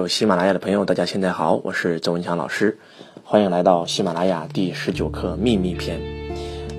[0.00, 2.78] 有喜马拉雅的朋友，大家现在好，我是周文强老师，
[3.22, 6.00] 欢迎来到喜马拉雅第十九课秘密篇。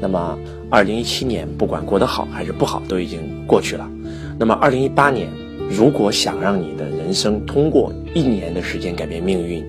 [0.02, 0.40] 那么，
[0.72, 3.88] 二零一七年不管过得好还是不好，都已经过去了。
[4.40, 5.30] 那么，二零一八年，
[5.70, 9.64] 如果想让你的人生通过一年的时间改变命运，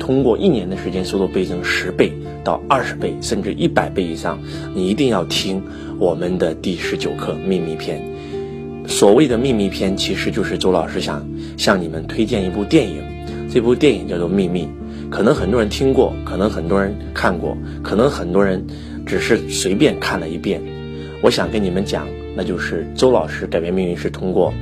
[0.00, 2.12] 通过一年的时间收入倍增十倍
[2.42, 4.36] 到二十倍，甚至一百倍以上，
[4.74, 5.62] 你一定要听
[6.00, 8.02] 我们的第十九课秘密篇。
[8.86, 11.26] 所谓的秘密篇，其实就是周老师想
[11.56, 13.02] 向你们推荐一部电影，
[13.52, 14.68] 这部电影叫做《秘密》，
[15.10, 18.64] 可能很多人听过，可能很多人看过，可能很多人
[19.04, 20.62] 只是随便看了一遍。
[21.22, 24.52] 我想跟你们讲，那就是周老师改变命运是通过，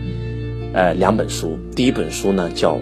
[0.73, 1.59] 呃，两本书。
[1.77, 2.77] 第一本书呢叫《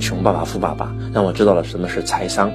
[0.00, 2.50] 穷爸爸富爸爸》，让我知道了什么是财商，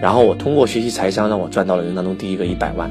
[0.00, 2.90] 然后我通过学习财商，让我赚到了人当中第一个一百万，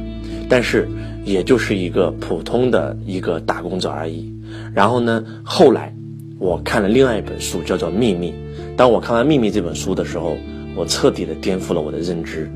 [0.49, 0.87] 但是
[1.23, 4.33] 也就是一个普通的一个打工者而已。
[4.73, 5.23] 然后呢？
[5.43, 5.93] 后来
[6.39, 8.31] 我看了另外一本书，叫做《秘密》。
[8.75, 10.37] 当我看完《秘密》这本书的时候，
[10.75, 12.49] 我彻底的颠覆了我的认知。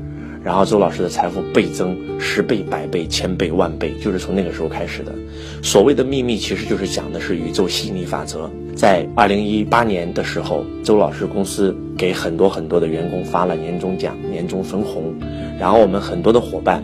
[0.44, 5.12] 然后周老师的财富倍增十倍、百倍、千倍、万倍，就是从那个时候开始的。
[5.62, 8.48] 所谓的秘密，其实就是讲的是宇宙吸引力法则。
[8.74, 15.12] 在二零一八年的时候，周老师公司给很多很多的员工发了年终奖、年终分红，
[15.58, 16.82] 然后我们很多的伙伴，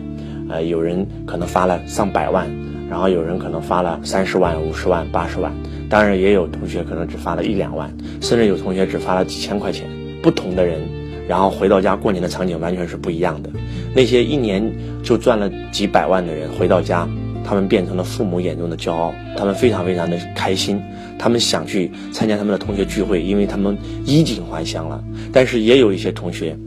[0.49, 2.47] 呃，有人可能发了上百万。
[2.89, 5.51] 然后有人可能发了三十万、五十万、八十万，
[5.89, 9.87] 当然也有同学可能只发了一两万，甚至有同学只发了几千块钱。
[10.21, 10.81] 不同的人，
[11.27, 13.49] 然后回到家过年的场景完全是不一样的。
[13.93, 14.71] 那些一年
[15.03, 17.07] 就赚了几百万的人回到家，
[17.43, 20.81] 他们变成了父母眼中的骄傲，他们非常非常的开心，
[21.19, 25.03] 他们想去参加他们的同学聚会，因为他们衣锦还乡了。
[25.31, 26.57] 但是也有一些同学，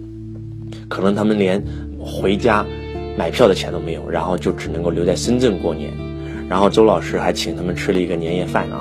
[0.88, 1.60] 可能他们连
[1.98, 2.64] 回家
[3.16, 5.90] 买票的钱都没有，然后就只能够留在深圳过年。
[6.48, 8.80] 然后周老师还请他们吃了一个年夜饭啊，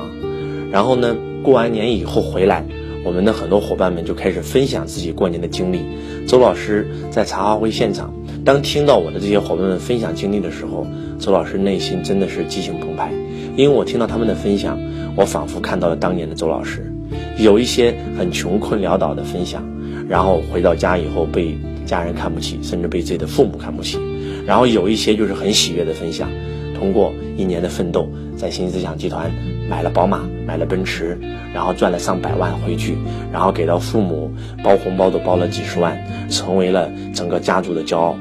[0.71, 2.63] 然后呢，过完年以后回来，
[3.03, 5.81] 我们的很多伙伴们就开始分享自己过年的经历。
[6.27, 8.13] 周老师在茶话会现场，
[8.45, 10.87] 当听到我的这些伙伴们分享经历的时候，
[11.19, 13.11] 周老师内心真的是激情澎湃，
[13.55, 14.79] 因为我听到他们的分享，
[15.15, 16.91] 我仿佛看到了当年的周老师，
[17.37, 19.63] 有一些很穷困潦倒的分享，
[20.07, 23.97] 然后回到家以后被家人看不起，甚至被自己的父母看不起，
[24.45, 26.29] 然后有一些就是很喜悦的分享。
[26.77, 28.07] 通过一年的奋斗，
[28.37, 29.31] 在新思想集团
[29.69, 31.17] 买了宝马，买了奔驰，
[31.53, 32.95] 然后赚了上百万回去，
[33.31, 34.31] 然后给到父母
[34.63, 35.97] 包红包都包了几十万，
[36.29, 38.15] 成为了整个家族的骄傲。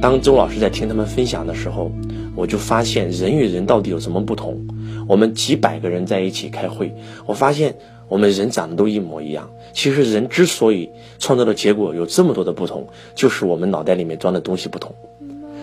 [0.00, 1.90] 当周老师在听他们分享的时候，
[2.34, 4.66] 我就发现人与人到底有什么不同？
[5.08, 7.76] 我们几百个人在一起开会，我发现
[8.08, 9.48] 我们人长得都一模一样。
[9.72, 14.94] 其实人之所以创造的结果有这么多的不同，就是我们脑袋里面装的东西不同。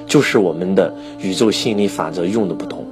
[0.08, 2.86] 就是我们的宇宙吸引力法则用的不同，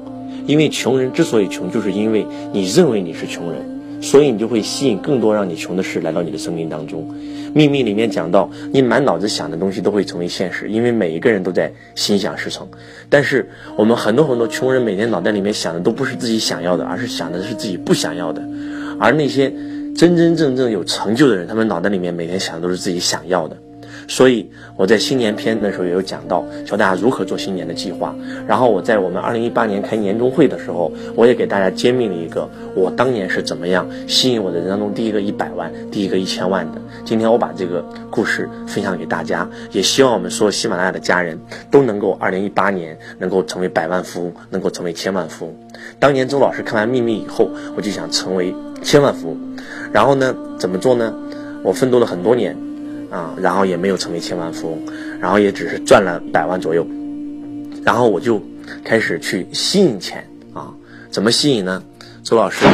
[0.48, 7.08] 因为穷人之所以穷，就是因为你认为你是穷人，所以你就会吸引更多让你穷的事来到你的生命当中。
[7.54, 12.70] 秘密里面讲到，你满脑子想的东西都会成为现实，因为每一个人都在心想事成。
[13.10, 18.42] 但是我们很多很多穷人每天脑袋里面想的都不是自己想要的，而是想的是自己不想要的。
[19.00, 19.52] 而那些
[19.98, 23.58] 真真正正有成就的人，他们脑袋里面每天想的都是自己想要的。
[24.08, 28.14] 所以我在新年篇的时候也有讲到，教大家如何做新年的计划。
[28.48, 36.82] 然后我在我们二零一八年开年终会的时候，我也给大家揭秘了一个我当年是怎么样吸引我的人当中第一个一百万、第一个一千万的。
[37.06, 41.40] 今天我把这个故事分享给大家，也希望我们所有喜马拉雅的家人
[41.70, 45.56] 都能够二零一八年能够成为百万富翁，能够成为千万富翁。
[46.00, 49.38] 当年周老师看完秘密以后，我就想成为千万富翁。
[49.92, 51.14] 然后呢，怎么做呢？
[51.64, 52.56] 我奋斗了很多年。
[53.12, 54.80] 啊，然后也没有成为千万富翁，
[55.20, 56.88] 然后也只是赚了百万左右，
[57.84, 58.42] 然后我就
[58.84, 60.74] 开始去吸引钱啊，
[61.12, 61.84] 怎么吸引呢？
[62.24, 62.66] 周老师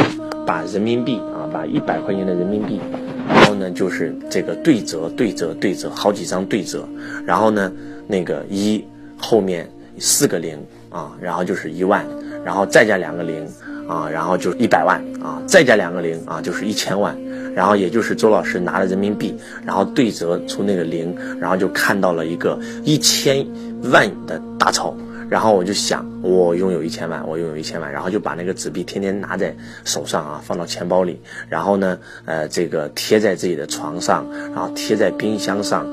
[0.46, 2.80] 把人民币啊，把一百块钱的人民币，
[3.28, 6.88] 然后呢就是这个对折对折对折好几张对折，
[7.26, 7.72] 然后呢
[8.06, 8.84] 那个一
[9.16, 9.68] 后面
[9.98, 10.56] 四个零
[10.88, 12.06] 啊，然后就是一万，
[12.44, 13.44] 然后再加两个零
[13.88, 17.16] 啊，然后就是一百万啊，再加两个零啊，就是一千万。
[17.54, 23.46] 然后也就是周老师拿了人民币，然后对折出那个零，然后就看到了一个一千
[23.92, 24.96] 万的大钞。
[25.28, 31.20] 然后我就想，我拥有一千万，我拥有一千万，然后就把那个纸币天天拿在手上啊，放到钱包里。
[31.50, 35.86] 然后呢，呃，这个贴在自己的床上，然后贴在冰箱上，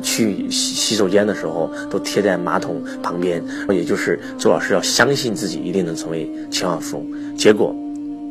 [0.00, 3.42] 去洗洗手间的时候都贴在马桶旁边。
[3.68, 7.36] 也就是周老师要相信自己一定能成为千万富翁。
[7.36, 7.74] 结果。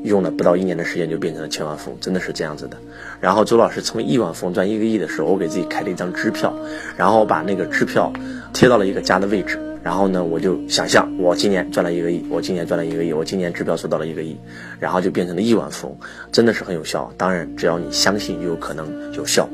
[0.03, 2.77] 用了不到一年的时间就变成了千万富翁，真的是这样子的。
[3.19, 6.53] 然后周老师成为亿万富翁赚一个亿的时候，我给自己开了一张支票，
[6.95, 8.11] 然后把那个支票
[8.53, 9.59] 贴到了一个家的位置。
[9.83, 14.35] 然后呢，我就想象我今年赚了一个亿，我今年赚了一个亿，我今年支票收到了一个亿，
[14.81, 15.97] 然后就变成了亿万富翁，
[16.29, 17.09] 真的是很有效。
[17.15, 19.47] 当然，只要你相信，就有可能有效。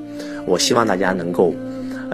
[0.47, 1.53] 我希望大家能够，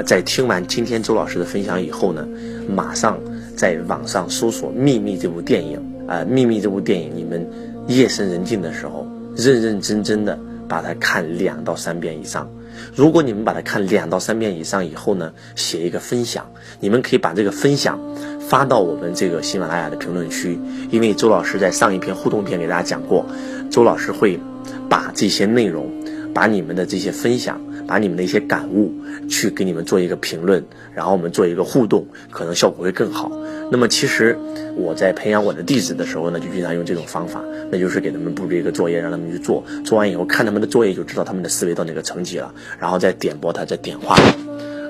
[0.06, 2.28] 在听完今天周老师的分享以后呢，
[2.68, 3.18] 马上
[3.56, 7.48] 在网上搜索《秘密》这部电影啊，《秘密》这部电影，你们
[7.96, 10.38] 夜深人静的时候，认认真真的
[10.68, 12.50] 把它看两到三遍以上。
[12.96, 18.00] 如果你们把它看两到三遍以上以后呢，写一个分享，你们可以把这个分享
[18.40, 20.60] 发到我们这个喜马拉雅的评论区，
[20.92, 23.26] 因为周老师在上一篇互动篇给大家讲过，
[23.72, 24.40] 周老师会
[24.88, 25.92] 把这些内容，
[26.34, 27.60] 把你们的这些分享。
[27.88, 28.94] 把你们的一些感悟
[29.28, 33.32] 去给你们做一个评论，然后我们做一个互动，可能效果会更好。
[33.72, 34.38] 那么其实
[34.76, 44.16] 我在培养我的弟子的时候呢，就经常用这种方法，那就是给他们布置一个作业，让他们去做，做完以后看他们的作业，就知道他们的思维到哪个层级了，然后再点拨他，再点化。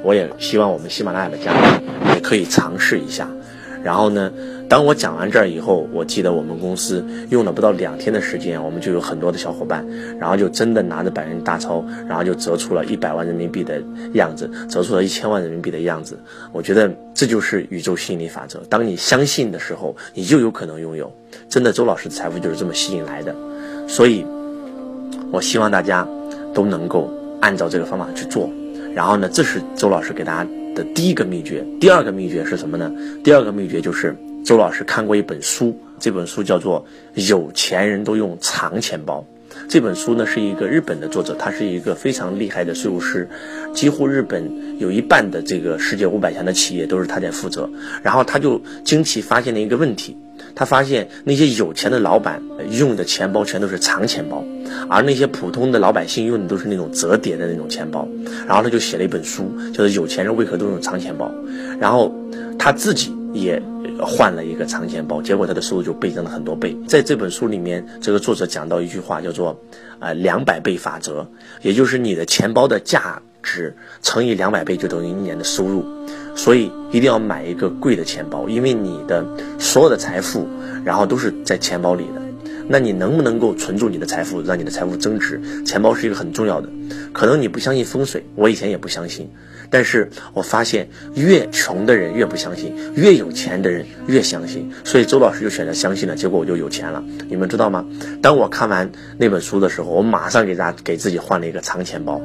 [0.03, 3.30] 我也希望我们喜马拉雅的家人也可以尝试一下。
[3.81, 4.30] 然后呢，
[4.69, 9.83] 当我讲完这儿以后，我记得我们公司用了不到两天的时间，我们就有很多的小伙伴，
[10.19, 13.81] 然后就真的拿着百元大钞，然后就折出了一百万人民币的
[14.13, 16.19] 样子，折出了一千万人民币的样子。
[16.51, 18.62] 我觉得这就是宇宙吸引力法则。
[18.69, 21.12] 当你相信的时候，你就有可能拥有。
[21.50, 23.36] 真的，周老师的财富就是这么吸引来的。
[23.88, 24.24] 所以，
[25.31, 26.07] 我希望大家
[26.54, 27.12] 都能够
[27.42, 28.48] 按照这个方法去做。
[28.94, 30.50] 然后呢，这是周老师给大家。
[30.75, 32.92] 的第一个秘诀，第二个秘诀是什么呢？
[33.24, 36.86] 第二个秘诀就是周老师看过一本书，这本书叫做
[37.30, 39.25] 《有钱人都用长钱包》。
[39.68, 43.27] 这本书呢是一个日本的作者，他是一个非常厉害的税务师，
[43.74, 47.69] 几乎日本有一半的这个世界五百强的企业都是他在负责。
[48.01, 50.18] 然后他就惊奇发现了一个问题。
[50.56, 54.44] 他发现那些有钱的老板用的钱包全都是长钱包，
[54.89, 58.07] 而那些普通的老百姓用的都是那种折叠的那种钱包。
[58.47, 61.25] 然后他就写了一本书，叫做《有钱人为何都用长钱包》。
[61.80, 62.15] 然后
[62.57, 63.62] 他自己也
[64.00, 66.76] 换了一个长钱包，结果他的收入就倍增了很多倍。
[66.88, 69.60] 在这本书里面，这个作者讲到一句话，叫做
[70.00, 71.28] “呃两百倍法则”，
[71.62, 75.86] 也就是你的钱包的价值乘以两百倍，就等于一年的收入。
[76.36, 79.26] 所以一定要买一个贵的钱包，因为你的
[79.60, 80.48] 所有的财富，
[80.86, 82.22] 然后都是在钱包里的。
[82.72, 85.42] 那你能不能够存住你的财富，让你的财富增值？
[85.66, 86.70] 钱包是一个很重要的。
[87.12, 89.30] 可能你不相信风水，我以前也不相信，
[89.69, 94.71] 但是我发现越穷的人越不相信，越有钱的人越相信。
[94.83, 97.04] 所以周老师就选择相信了，结果我就有钱了。
[97.30, 97.86] 你们知道吗？
[98.21, 102.21] 当我看完那本书的时候，我马上给大家给自己换了一个长钱包，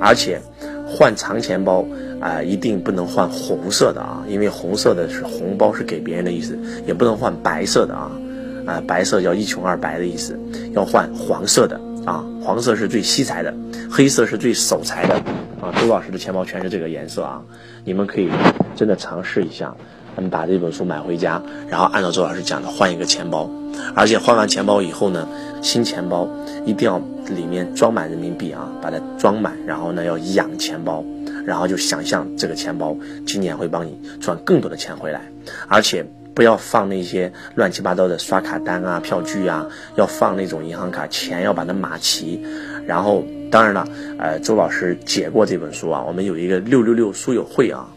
[0.00, 0.40] 而且
[0.86, 1.86] 换长钱包。
[2.20, 8.10] 啊，一定不能换红色的啊，因为红色的是红包是给别人的意思，也不能换白色的啊，
[8.66, 10.36] 啊，白色叫一穷二白的意思，
[10.72, 13.54] 要换黄色的啊，黄色是最惜财的，
[13.88, 15.22] 黑色是最守财的
[15.60, 15.72] 啊。
[15.80, 17.42] 周老师的钱包全是这个颜色啊，
[17.84, 18.30] 你们可以
[18.76, 19.74] 真的尝试一下，
[20.16, 23.50] 们，把这本书买回家，然后按照周老师讲的换一个钱包，
[23.94, 25.28] 而且换完钱包以后呢，
[25.62, 26.28] 新钱包
[26.64, 31.04] 一定要里面装满人民币啊，把它装满，然后呢要养钱包。
[31.46, 32.94] 然后就想象这个钱包
[33.24, 35.22] 今年会帮你赚更多的钱回来，
[35.66, 39.66] 而且不要放那些乱七八糟的刷卡单啊、票据啊，
[39.96, 42.44] 要放那种银行卡，钱要把它码齐。
[42.86, 47.88] 然后，当然了，呃，周老师解过这本书啊，我们有一个六六六书友会啊，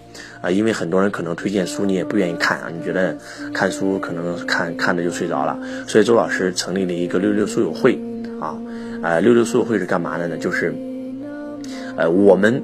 [0.41, 3.17] 啊，因为很多人可能推荐书你也不愿意看啊，你觉得
[3.53, 7.99] 看书可能看看着就睡着了，所以周老师成立了一个六六书友会
[8.39, 8.57] 啊，
[9.01, 10.37] 呃，六六书友会是干嘛的呢？
[10.37, 10.73] 就是，
[11.95, 12.61] 呃，我们。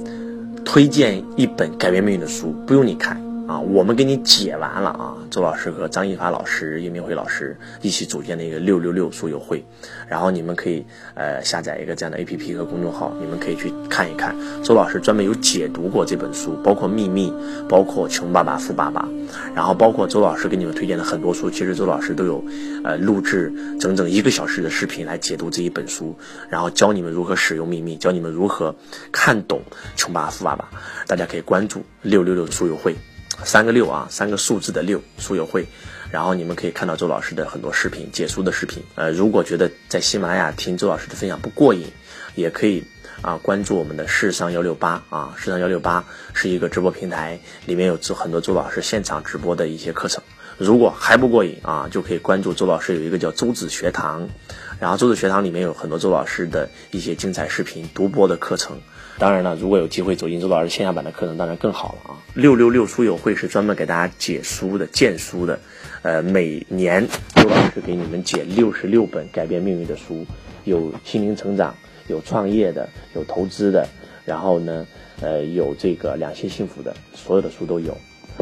[0.65, 5.17] 推荐一本改变命运的书，不用你看啊，我们给你解完了啊。
[5.31, 9.65] 周老师和张一发老师、叶明辉老师一起组建的一个六六六书友会，
[10.09, 10.85] 然后你们可以
[11.15, 14.35] 呃下载一个这样的 A P P 和公众号，你们可以去看一看。
[14.63, 17.33] 周老师专门有解读过这本书，包括秘密，
[17.69, 19.07] 包括穷爸爸富爸爸，
[19.55, 22.43] 然后包括周老师给你们推荐的很多书，其实周老师都有
[22.83, 26.17] 呃录制整整一个小时的视频来解读这一本书，
[26.49, 28.75] 然后教你们如何使用秘密，教你们如何
[29.13, 29.61] 看懂
[29.95, 30.69] 穷爸爸富爸爸。
[31.07, 32.95] 大家可以关注六六六书友会，
[33.43, 35.67] 三个六啊，三个数字的六书友会，
[36.11, 38.83] 然后你们可以看到周老师的很多视频解书的视频。
[38.95, 41.87] 呃，如果觉得在喜马拉雅听周老师的分享不过瘾，
[42.35, 42.83] 也可以
[43.21, 50.23] 啊关注我们的世商幺六八啊，世商幺六八是一个直播平台，里面有很多周老师现场直播的一些课程。
[50.57, 54.29] 如果还不过瘾啊，就可以关注周老师有一个叫周子学堂，
[54.79, 58.81] 然后周子学堂里面有很多周老师的一些精彩视频独播的课程。
[59.19, 62.21] 当然了，如果有机会走进周老师线下版的课程，当然更好了啊！
[62.35, 65.59] 六六六书友会是专门给大家解书的、荐书的，
[66.03, 70.27] 呃，每年周老师给你们解六十六本改变命运的书，
[70.65, 71.75] 有心灵成长，
[72.07, 73.87] 有创业的，有投资的，
[74.23, 74.85] 然后呢，
[75.19, 77.97] 呃，有这个两性幸福的，所有的书都有。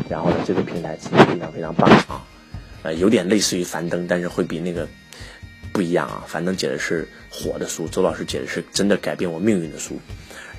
[0.10, 2.28] 然后呢，这个平台真的非常非常棒啊，
[2.84, 4.86] 呃，有点类似于樊登，但是会比那个
[5.72, 6.26] 不一样啊。
[6.28, 9.98] 樊登解的是火的书，周老师解的是真的改变我命运的书。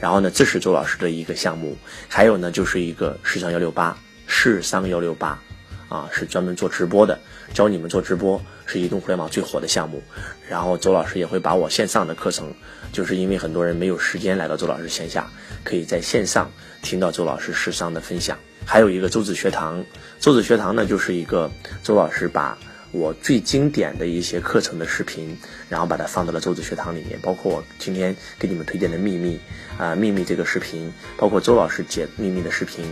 [0.01, 1.77] 然后呢，这是周老师的一个项目，
[2.09, 5.41] 还有呢，就是一个时尚幺六八，市商幺六八，
[5.89, 7.19] 啊，是专门做直播的，
[7.55, 10.03] 教你们做直播，是移动互联网最火的项目。
[10.49, 12.55] 然后周老师也会把我线上的课程，
[12.93, 15.31] 就是因为很多人没有时间来到周老师线下，
[15.65, 16.51] 可以在线上
[16.83, 18.39] 听到周老师时尚的分享。
[18.65, 19.85] 还有一个周子学堂，
[20.21, 21.51] 周子学堂呢，就是一个
[21.83, 22.59] 周老师把。
[22.97, 25.37] 我最经典的一些课程的视频，
[25.69, 29.39] 然后把它放到了周子学堂里面，包括我今天给你们推荐的秘密
[29.77, 32.85] 啊，秘密这个视频，包括周老师解秘密的视频，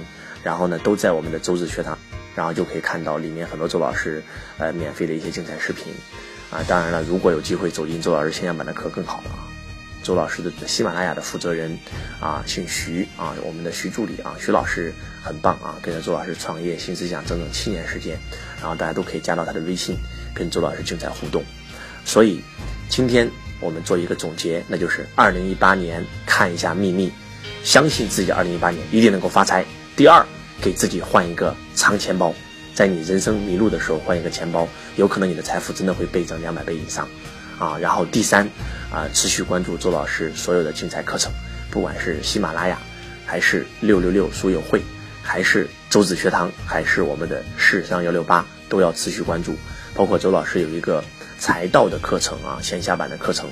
[0.43, 1.99] 然后呢都在我们的周子学堂，
[2.37, 4.23] 然后就可以看到里面很多周老师
[4.59, 5.95] 呃免费的一些精彩视频
[6.51, 6.63] 啊。
[6.69, 9.44] 当然了，如果有机会走进周老师线下版的课更好了啊。
[10.05, 11.77] 周老师的喜马拉雅的负责人
[12.21, 14.93] 啊，姓徐啊，我们的徐助理啊，徐老师
[15.23, 18.19] 很棒啊，跟着周老师创业新思想整整七年时间，
[18.61, 19.97] 然后大家都可以加到他的微信，
[20.35, 21.43] 跟周老师精彩互动。
[22.05, 22.43] 所以
[22.91, 23.29] 今天
[23.61, 27.11] 我们做一个总结，那就是二零一八年看一下秘密，
[27.65, 29.65] 相信自己二零一八年一定能够发财。
[29.97, 30.25] 第二，
[30.61, 32.35] 给自己换一个藏钱包，
[32.75, 37.09] 在你人生迷路的时候换一个钱包，有可能你的财富真的会倍增两百倍以上。
[37.59, 38.49] 啊，然后第三，
[38.91, 41.33] 啊，持续关注周老师所有的精彩课程，
[41.71, 42.79] 不管是喜马拉雅，
[43.25, 44.83] 还是六六六书友会，
[45.23, 49.57] 还是周子学堂，还是我们的市商幺六八，都要持续关注。
[49.95, 51.03] 包括周老师有一个
[51.39, 53.49] 财道的课程啊，线下版的课程，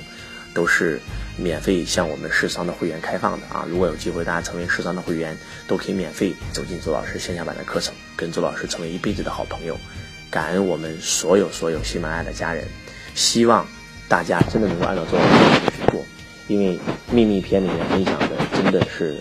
[0.53, 0.99] 都是
[1.37, 3.65] 免费向我们市商的会员开放的啊。
[3.69, 9.77] 如果有机会，大家成为市商的会员，都可以免费走进周老师线下版的课程，跟周老师成为一辈子的好朋友。
[10.29, 12.67] 感恩我们所有所有喜马拉雅的家人，
[13.15, 13.65] 希望。
[14.13, 16.05] 大家真的能够按照周老师的去做，
[16.47, 16.77] 因为
[17.11, 19.19] 秘密篇里面分享的真的是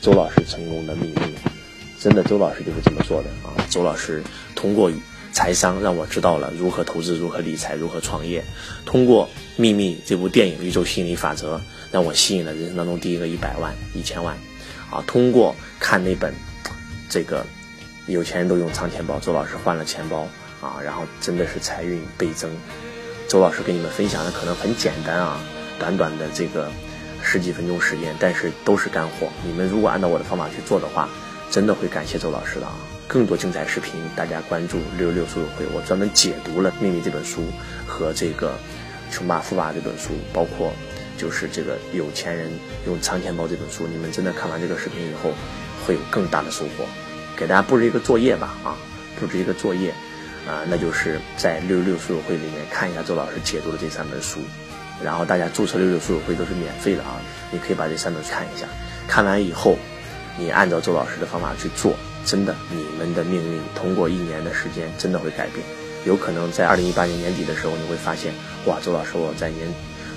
[0.00, 1.38] 周老师成功的秘密，
[1.96, 3.54] 真的周老师就是这么做的啊！
[3.70, 4.20] 周老师
[4.56, 4.90] 通过
[5.32, 8.42] 财商让我知道了如何投资、如何理财、如何创业；
[8.84, 11.56] 通过秘密这部电影《宇宙吸引力法则》，
[11.92, 14.36] 让我吸引了人生当中第一个一百万、一千万。
[14.90, 16.34] 啊，通过看那本
[17.08, 17.46] 这个
[18.08, 20.26] 有钱人都用藏钱包，周老师换了钱包
[20.60, 22.50] 啊，然后真的是财运倍增。
[23.32, 25.40] 周老师给你们分享的可能很简单啊，
[25.78, 26.70] 短短的这个
[27.22, 29.26] 十几分钟时间，但是都是干货。
[29.42, 31.08] 你们如果按照我的方法去做的话，
[31.50, 32.74] 真的会感谢周老师的啊！
[33.08, 37.42] 更多精彩视频，大家关注六六书友会，我专门解读了《秘密》这本书
[37.86, 38.50] 和这个
[39.10, 40.70] 《穷爸富爸》这本书，包括
[41.16, 42.50] 就是这个有钱人
[42.86, 43.86] 用藏钱包这本书。
[43.86, 45.30] 你们真的看完这个视频以后，
[45.86, 46.84] 会有更大的收获。
[47.34, 48.76] 给大家布置一个作业吧啊，
[49.18, 49.94] 布置一个作业。
[50.46, 54.40] 啊，那就是在六六六书友会里面看一下周老师解读的这三本书，
[55.02, 57.20] 然后大家注册六六书友会都是免费的啊，
[57.50, 58.66] 你可以把这三本看一下，
[59.06, 59.76] 看完以后，
[60.36, 61.94] 你按照周老师的方法去做，
[62.26, 65.64] 真的，你们的命运通过一年的时间真的会改变，
[66.04, 68.34] 有可能在二零一八年年底的时候，你会发现，
[68.66, 69.68] 哇，周老师我在年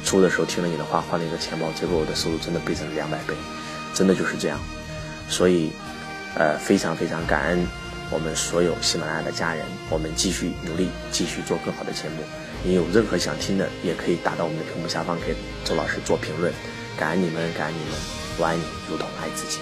[0.03, 3.35] 初的时候听了你的话，换了一个钱包，结果我的收入真的倍增两百倍，
[3.93, 4.59] 真的就是这样，
[5.29, 5.71] 所以，
[6.35, 7.67] 呃，非常非常感恩。
[8.11, 12.23] 我们所有喜马拉雅的家人，我们继续努力，继续做更好的节目。
[12.63, 16.53] 你有任何想听的，也可以打到我们的屏幕下方给周老师做评论。
[16.97, 17.93] 感恩你们，感恩你们，
[18.37, 19.59] 我爱你，如同爱自己。